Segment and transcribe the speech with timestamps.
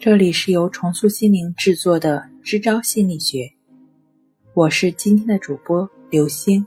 [0.00, 3.52] 这里是由重塑心灵制作的支招心理学，
[4.54, 6.66] 我是今天的主播刘星。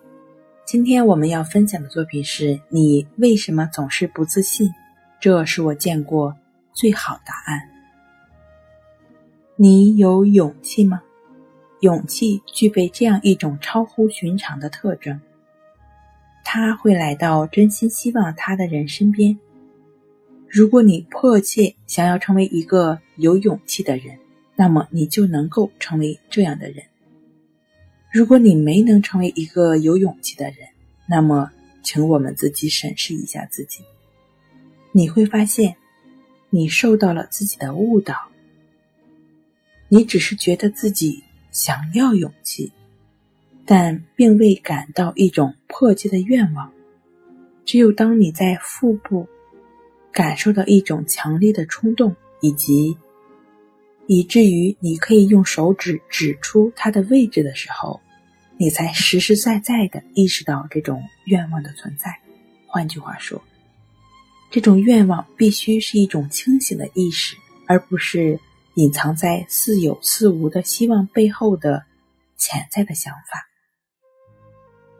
[0.67, 4.69] 今天我们要分享的作品是你为什么总是不自信？
[5.19, 6.35] 这是我见过
[6.73, 7.59] 最好答案。
[9.55, 11.01] 你有勇气吗？
[11.79, 15.19] 勇气具备这样一种超乎寻常的特征，
[16.43, 19.35] 他会来到真心希望他的人身边。
[20.55, 24.19] 如果你迫切想要成为一个有勇气的人，
[24.55, 26.85] 那么你就能够成为这样的人。
[28.11, 30.57] 如果你没能成为一个有勇气的人，
[31.07, 33.79] 那么请我们自己审视一下自己，
[34.91, 35.75] 你会发现，
[36.51, 38.15] 你受到了自己的误导。
[39.89, 42.71] 你只是觉得自己想要勇气，
[43.65, 46.71] 但并未感到一种迫切的愿望。
[47.65, 49.27] 只有当你在腹部。
[50.13, 52.95] 感受到一种强烈的冲动，以及
[54.05, 57.99] 以至于你可以用手指指出它的位置的时候，
[58.57, 62.19] 你才实实在在的意识到这种愿望的存在。
[62.67, 63.41] 换句话说，
[64.51, 68.39] 这种愿望必须是一种清醒的意识，而不是
[68.75, 71.85] 隐藏在似有似无的希望背后的
[72.37, 73.47] 潜在的想法。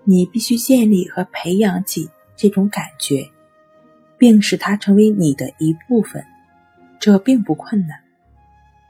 [0.06, 3.30] 你必须建立和培养起这种感觉。
[4.24, 6.26] 并使它成为你的一部分，
[6.98, 8.00] 这并不困难，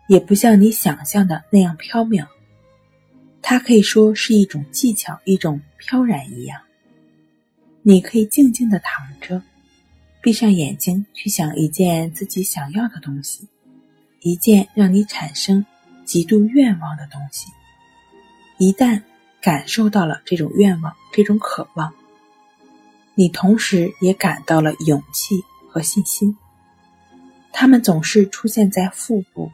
[0.08, 2.28] 也不像你想象的那样飘渺。
[3.42, 6.62] 它可以说是一种技巧，一种飘然一样。
[7.82, 9.42] 你可以静静的躺着，
[10.22, 13.48] 闭上眼睛，去想一件自己想要的东西，
[14.22, 15.66] 一件让你产生
[16.06, 17.48] 极度愿望的东西。
[18.60, 19.02] 一旦
[19.42, 21.92] 感受到了这种愿望，这种渴望。
[23.16, 26.36] 你同时也感到了勇气和信心，
[27.52, 29.52] 他们总是出现在腹部。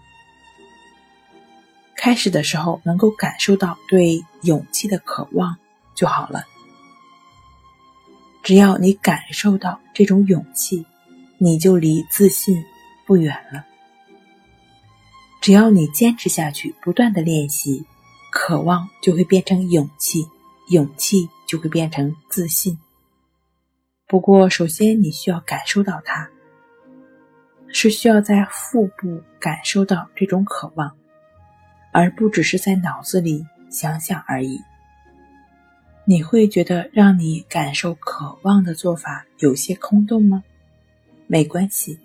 [1.95, 5.57] 开始的时候能够感受到对勇气的渴望
[5.93, 6.43] 就好了。
[8.41, 10.85] 只要你感受到这种勇气，
[11.37, 12.63] 你就离自信
[13.05, 13.65] 不远了。
[15.41, 17.85] 只要你坚持下去，不断的练习，
[18.31, 20.25] 渴望就会变成勇气，
[20.69, 22.79] 勇气就会变成自信。
[24.09, 26.27] 不过，首先你需要感受到它，
[27.67, 30.97] 是需要在腹部感受到这种渴望，
[31.93, 34.59] 而不只是在脑子里想想而已。
[36.05, 40.43] 你会觉得让你感受渴望的做法有些空洞吗？
[41.27, 41.99] 没关系，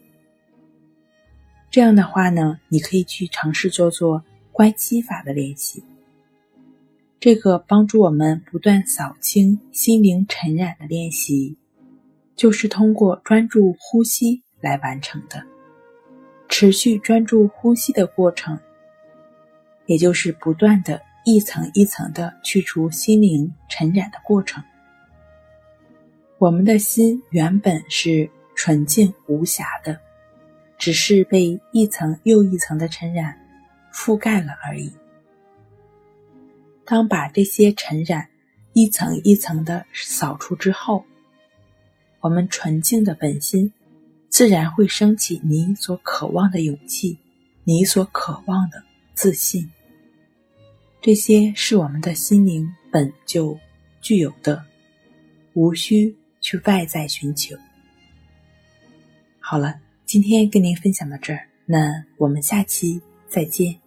[1.71, 4.23] 这样的话呢，你可以去尝试做做
[4.53, 5.83] 关系法的练习，
[7.19, 11.57] 这个帮助我们不断扫清心灵尘染的练习。
[12.37, 15.45] 就是通过专注呼吸来完成的，
[16.49, 18.59] 持续专注呼吸的过程，
[19.87, 24.63] 也就是不断的一层一层的去除心灵尘染的过程。
[26.39, 29.99] 我们的心原本是纯净无瑕的，
[30.77, 33.39] 只是被一层又一层的尘染
[33.93, 34.93] 覆盖了而已。
[36.85, 38.29] 当把这些尘染
[38.75, 41.05] 一层一层的扫除之后，
[42.25, 43.71] 我们纯净的本心，
[44.31, 47.19] 自然会升起你所渴望的勇气，
[47.65, 49.71] 你所渴望的自信。
[51.03, 53.59] 这些是我们的心灵本就
[54.01, 54.65] 具有的，
[55.53, 57.55] 无需去外在寻求。
[59.39, 62.99] 好了，今天跟您分享到这儿，那我们下期
[63.29, 63.84] 再见。